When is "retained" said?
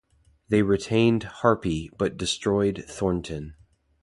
0.63-1.25